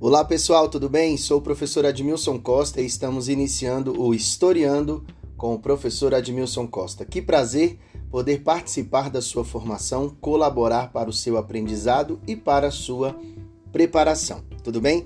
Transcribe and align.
Olá 0.00 0.24
pessoal, 0.24 0.68
tudo 0.68 0.88
bem? 0.88 1.16
Sou 1.16 1.38
o 1.38 1.42
professor 1.42 1.84
Admilson 1.84 2.38
Costa 2.38 2.80
e 2.80 2.86
estamos 2.86 3.28
iniciando 3.28 4.00
o 4.00 4.14
Historiando 4.14 5.04
com 5.36 5.54
o 5.54 5.58
professor 5.58 6.14
Admilson 6.14 6.68
Costa. 6.68 7.04
Que 7.04 7.20
prazer 7.20 7.80
poder 8.08 8.44
participar 8.44 9.10
da 9.10 9.20
sua 9.20 9.44
formação, 9.44 10.16
colaborar 10.20 10.92
para 10.92 11.10
o 11.10 11.12
seu 11.12 11.36
aprendizado 11.36 12.20
e 12.28 12.36
para 12.36 12.68
a 12.68 12.70
sua 12.70 13.18
preparação. 13.72 14.40
Tudo 14.62 14.80
bem? 14.80 15.04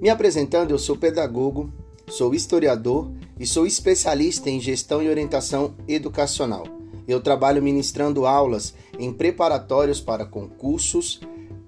Me 0.00 0.08
apresentando, 0.08 0.70
eu 0.70 0.78
sou 0.78 0.96
pedagogo, 0.96 1.70
sou 2.08 2.34
historiador 2.34 3.12
e 3.38 3.46
sou 3.46 3.66
especialista 3.66 4.48
em 4.48 4.58
gestão 4.58 5.02
e 5.02 5.10
orientação 5.10 5.74
educacional. 5.86 6.64
Eu 7.06 7.20
trabalho 7.20 7.62
ministrando 7.62 8.24
aulas 8.24 8.72
em 8.98 9.12
preparatórios 9.12 10.00
para 10.00 10.24
concursos, 10.24 11.20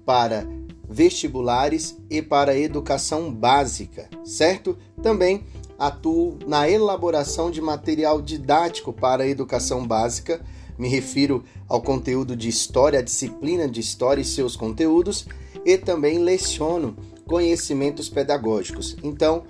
para 0.03 0.47
vestibulares 0.93 1.97
e 2.07 2.21
para 2.21 2.57
educação 2.57 3.33
básica, 3.33 4.07
certo? 4.23 4.77
Também 5.01 5.43
atuo 5.77 6.37
na 6.45 6.69
elaboração 6.69 7.49
de 7.49 7.59
material 7.59 8.21
didático 8.21 8.93
para 8.93 9.23
a 9.23 9.27
educação 9.27 9.87
básica, 9.87 10.39
me 10.77 10.87
refiro 10.87 11.43
ao 11.67 11.81
conteúdo 11.81 12.35
de 12.35 12.47
história, 12.47 12.99
a 12.99 13.03
disciplina 13.03 13.67
de 13.67 13.79
história 13.79 14.21
e 14.21 14.25
seus 14.25 14.55
conteúdos, 14.55 15.25
e 15.65 15.77
também 15.77 16.19
leciono 16.19 16.95
conhecimentos 17.25 18.07
pedagógicos. 18.07 18.95
Então, 19.01 19.43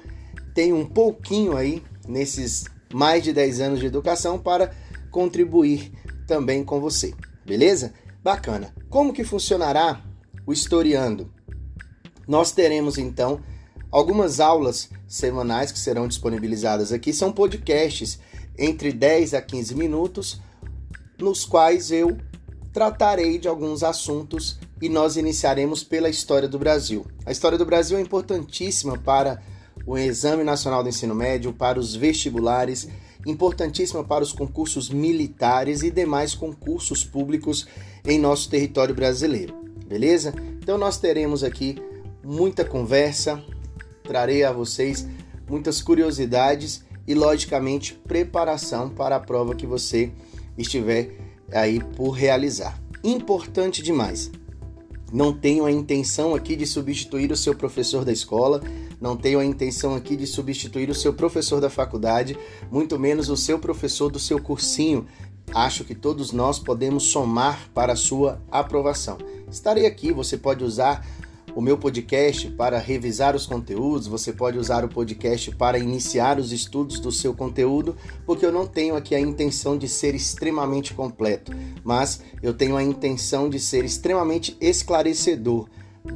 tenho 0.54 0.78
um 0.78 0.86
pouquinho 0.86 1.58
aí 1.58 1.84
nesses 2.08 2.66
mais 2.94 3.24
de 3.24 3.34
10 3.34 3.60
anos 3.60 3.80
de 3.80 3.86
educação 3.86 4.40
para 4.40 4.74
contribuir 5.12 5.92
também 6.26 6.64
com 6.64 6.80
você. 6.80 7.14
Beleza? 7.46 7.94
Bacana. 8.24 8.74
Como 8.90 9.12
que 9.12 9.24
funcionará 9.24 10.02
o 10.46 10.54
Historiando? 10.54 11.32
Nós 12.28 12.52
teremos 12.52 12.98
então 12.98 13.42
algumas 13.92 14.40
aulas 14.40 14.90
semanais 15.08 15.72
que 15.72 15.80
serão 15.80 16.08
disponibilizadas 16.08 16.92
aqui, 16.92 17.14
são 17.14 17.32
podcasts 17.32 18.20
entre 18.58 18.92
10 18.92 19.34
a 19.34 19.42
15 19.42 19.76
minutos, 19.76 20.42
nos 21.20 21.46
quais 21.46 21.92
eu 21.92 22.18
tratarei 22.72 23.38
de 23.38 23.48
alguns 23.48 23.84
assuntos 23.84 24.58
e 24.82 24.90
nós 24.90 25.16
iniciaremos 25.16 25.84
pela 25.84 26.10
história 26.10 26.48
do 26.48 26.60
Brasil. 26.60 27.06
A 27.26 27.32
história 27.32 27.58
do 27.58 27.66
Brasil 27.66 27.98
é 27.98 28.02
importantíssima 28.02 28.98
para 28.98 29.42
o 29.86 29.98
Exame 29.98 30.44
Nacional 30.44 30.82
do 30.82 30.90
Ensino 30.90 31.14
Médio, 31.14 31.54
para 31.54 31.80
os 31.80 31.96
vestibulares, 31.96 32.88
importantíssima 33.26 34.04
para 34.04 34.24
os 34.24 34.34
concursos 34.34 34.90
militares 34.90 35.84
e 35.84 35.92
demais 35.92 36.34
concursos 36.34 37.04
públicos 37.04 37.68
em 38.06 38.20
nosso 38.20 38.50
território 38.50 38.96
brasileiro. 38.96 39.73
Beleza? 39.88 40.34
Então 40.62 40.78
nós 40.78 40.98
teremos 40.98 41.44
aqui 41.44 41.76
muita 42.24 42.64
conversa, 42.64 43.44
trarei 44.04 44.44
a 44.44 44.52
vocês 44.52 45.08
muitas 45.48 45.82
curiosidades 45.82 46.84
e, 47.08 47.14
logicamente, 47.14 47.94
preparação 47.94 48.90
para 48.90 49.18
a 49.18 49.20
prova 49.20 49.56
que 49.56 49.68
você 49.68 50.12
estiver 50.58 51.18
aí 51.52 51.80
por 51.80 52.12
realizar. 52.12 52.80
Importante 53.04 53.84
demais. 53.84 54.32
Não 55.12 55.32
tenho 55.32 55.66
a 55.66 55.72
intenção 55.72 56.34
aqui 56.34 56.56
de 56.56 56.66
substituir 56.66 57.32
o 57.32 57.38
seu 57.38 57.54
professor 57.54 58.04
da 58.04 58.12
escola, 58.12 58.64
não 59.00 59.16
tenho 59.16 59.38
a 59.38 59.46
intenção 59.46 59.94
aqui 59.96 60.16
de 60.16 60.26
substituir 60.26 60.90
o 60.90 60.96
seu 60.96 61.14
professor 61.14 61.62
da 61.62 61.70
faculdade, 61.70 62.36
muito 62.72 62.98
menos 62.98 63.30
o 63.30 63.38
seu 63.38 63.60
professor 63.60 64.10
do 64.10 64.18
seu 64.18 64.42
cursinho. 64.42 65.06
Acho 65.54 65.84
que 65.84 65.94
todos 65.94 66.32
nós 66.32 66.58
podemos 66.58 67.04
somar 67.04 67.70
para 67.76 67.94
a 67.94 67.98
sua 67.98 68.42
aprovação. 68.50 69.20
Estarei 69.54 69.86
aqui, 69.86 70.12
você 70.12 70.36
pode 70.36 70.64
usar 70.64 71.06
o 71.56 71.62
meu 71.62 71.78
podcast 71.78 72.50
para 72.50 72.80
revisar 72.80 73.36
os 73.36 73.46
conteúdos, 73.46 74.08
você 74.08 74.34
pode 74.34 74.58
usar 74.58 74.84
o 74.84 74.90
podcast 74.90 75.52
para 75.52 75.78
iniciar 75.78 76.40
os 76.40 76.52
estudos 76.52 77.00
do 77.00 77.12
seu 77.12 77.36
conteúdo, 77.36 77.96
porque 78.26 78.44
eu 78.44 78.52
não 78.52 78.66
tenho 78.66 78.96
aqui 78.96 79.14
a 79.14 79.20
intenção 79.20 79.78
de 79.78 79.88
ser 79.88 80.16
extremamente 80.16 80.96
completo, 80.96 81.52
mas 81.84 82.24
eu 82.42 82.52
tenho 82.52 82.76
a 82.76 82.82
intenção 82.82 83.48
de 83.48 83.60
ser 83.60 83.86
extremamente 83.86 84.58
esclarecedor, 84.60 85.70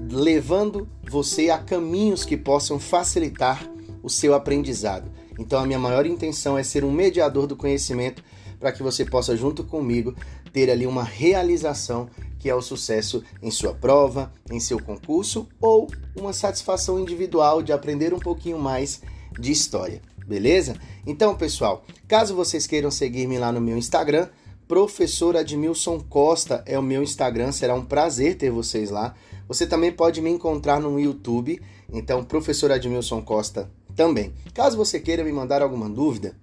levando 0.09 0.89
você 1.07 1.51
a 1.51 1.59
caminhos 1.59 2.25
que 2.25 2.35
possam 2.35 2.79
facilitar 2.79 3.69
o 4.01 4.09
seu 4.09 4.33
aprendizado. 4.33 5.11
Então, 5.37 5.61
a 5.61 5.65
minha 5.67 5.77
maior 5.77 6.07
intenção 6.07 6.57
é 6.57 6.63
ser 6.63 6.83
um 6.83 6.91
mediador 6.91 7.45
do 7.45 7.55
conhecimento 7.55 8.23
para 8.59 8.71
que 8.71 8.81
você 8.81 9.05
possa, 9.05 9.37
junto 9.37 9.63
comigo, 9.63 10.15
ter 10.51 10.71
ali 10.71 10.87
uma 10.87 11.03
realização 11.03 12.09
que 12.39 12.49
é 12.49 12.55
o 12.55 12.61
sucesso 12.61 13.23
em 13.41 13.51
sua 13.51 13.73
prova, 13.73 14.31
em 14.51 14.59
seu 14.59 14.81
concurso 14.81 15.47
ou 15.59 15.87
uma 16.15 16.33
satisfação 16.33 16.99
individual 16.99 17.61
de 17.61 17.71
aprender 17.71 18.13
um 18.13 18.19
pouquinho 18.19 18.59
mais 18.59 19.01
de 19.39 19.51
história, 19.51 20.01
beleza? 20.25 20.75
Então, 21.05 21.35
pessoal, 21.35 21.85
caso 22.07 22.35
vocês 22.35 22.67
queiram 22.67 22.91
seguir-me 22.91 23.37
lá 23.37 23.51
no 23.51 23.61
meu 23.61 23.77
Instagram, 23.77 24.27
Professor 24.67 25.37
Admilson 25.37 25.99
Costa 25.99 26.61
é 26.65 26.77
o 26.77 26.83
meu 26.83 27.01
Instagram, 27.01 27.53
será 27.53 27.73
um 27.73 27.85
prazer 27.85 28.35
ter 28.35 28.51
vocês 28.51 28.89
lá. 28.89 29.15
Você 29.47 29.65
também 29.65 29.93
pode 29.93 30.21
me 30.21 30.29
encontrar 30.29 30.81
no 30.81 30.99
YouTube, 30.99 31.61
então 31.91 32.21
Professor 32.21 32.69
Admilson 32.69 33.21
Costa 33.21 33.71
também. 33.95 34.33
Caso 34.53 34.75
você 34.75 34.99
queira 34.99 35.23
me 35.23 35.31
mandar 35.31 35.61
alguma 35.61 35.89
dúvida 35.89 36.35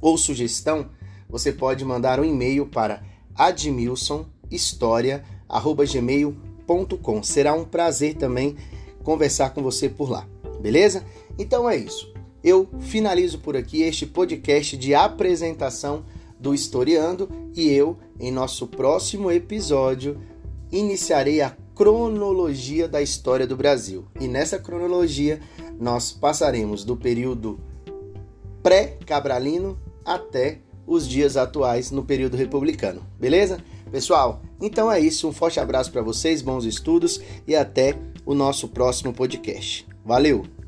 ou 0.00 0.18
sugestão, 0.18 0.90
você 1.28 1.52
pode 1.52 1.84
mandar 1.84 2.18
um 2.18 2.24
e-mail 2.24 2.66
para 2.66 3.04
admilson 3.36 4.26
história@gmail.com. 4.52 7.22
Será 7.22 7.54
um 7.54 7.64
prazer 7.64 8.14
também 8.14 8.56
conversar 9.02 9.50
com 9.50 9.62
você 9.62 9.88
por 9.88 10.10
lá. 10.10 10.26
Beleza? 10.60 11.04
Então 11.38 11.68
é 11.68 11.76
isso. 11.76 12.12
Eu 12.42 12.68
finalizo 12.80 13.38
por 13.38 13.56
aqui 13.56 13.82
este 13.82 14.06
podcast 14.06 14.76
de 14.76 14.94
apresentação 14.94 16.04
do 16.38 16.54
Historiando 16.54 17.28
e 17.54 17.68
eu, 17.68 17.96
em 18.18 18.32
nosso 18.32 18.66
próximo 18.66 19.30
episódio, 19.30 20.18
iniciarei 20.70 21.40
a 21.40 21.56
cronologia 21.74 22.88
da 22.88 23.00
história 23.00 23.46
do 23.46 23.56
Brasil. 23.56 24.04
E 24.20 24.26
nessa 24.26 24.58
cronologia 24.58 25.40
nós 25.78 26.10
passaremos 26.10 26.84
do 26.84 26.96
período 26.96 27.60
pré-cabralino 28.62 29.78
até 30.04 30.58
os 30.86 31.08
dias 31.08 31.36
atuais 31.36 31.90
no 31.90 32.04
período 32.04 32.36
republicano. 32.36 33.02
Beleza? 33.18 33.58
Pessoal, 33.92 34.42
então 34.58 34.90
é 34.90 34.98
isso. 34.98 35.28
Um 35.28 35.32
forte 35.32 35.60
abraço 35.60 35.92
para 35.92 36.00
vocês, 36.00 36.40
bons 36.40 36.64
estudos 36.64 37.20
e 37.46 37.54
até 37.54 37.94
o 38.24 38.34
nosso 38.34 38.66
próximo 38.66 39.12
podcast. 39.12 39.86
Valeu! 40.02 40.61